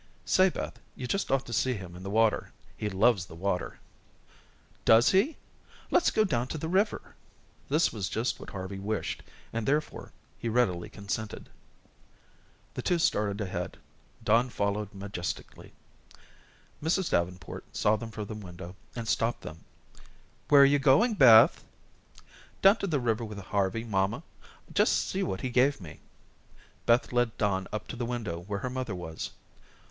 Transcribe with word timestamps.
"Say, 0.25 0.49
Beth, 0.49 0.79
you 0.95 1.05
just 1.05 1.29
ought 1.31 1.45
to 1.45 1.53
see 1.53 1.75
him 1.75 1.95
in 1.95 2.01
the 2.01 2.09
water. 2.09 2.51
He 2.75 2.89
loves 2.89 3.27
the 3.27 3.35
water." 3.35 3.79
"Does 4.83 5.11
he? 5.11 5.37
Let's 5.91 6.09
go 6.09 6.23
down 6.23 6.47
to 6.47 6.57
the 6.57 6.67
river." 6.67 7.13
This 7.69 7.93
was 7.93 8.09
just 8.09 8.39
what 8.39 8.49
Harvey 8.49 8.79
wished, 8.79 9.21
and 9.53 9.67
therefore 9.67 10.11
he 10.39 10.49
readily 10.49 10.89
consented. 10.89 11.51
The 12.73 12.81
two 12.81 12.97
started 12.97 13.39
ahead. 13.41 13.77
Don 14.23 14.49
followed 14.49 14.91
majestically. 14.91 15.71
Mrs. 16.81 17.11
Davenport 17.11 17.65
saw 17.77 17.95
them 17.95 18.09
from 18.09 18.25
the 18.25 18.33
window, 18.33 18.75
and 18.95 19.07
stopped 19.07 19.41
them. 19.41 19.65
"Where 20.49 20.63
are 20.63 20.65
you 20.65 20.79
going, 20.79 21.13
Beth?" 21.13 21.63
"Down 22.63 22.77
to 22.77 22.87
the 22.87 22.99
river 22.99 23.23
with 23.23 23.37
Harvey, 23.37 23.83
mamma. 23.83 24.23
Just 24.73 25.07
see 25.07 25.21
what 25.21 25.41
he 25.41 25.51
gave 25.51 25.79
me." 25.79 25.99
Beth 26.87 27.13
led 27.13 27.37
Don 27.37 27.67
up 27.71 27.87
to 27.89 27.95
the 27.95 28.07
window 28.07 28.39
where 28.41 28.61
her 28.65 28.69
mother 28.71 28.95
was. 28.95 29.29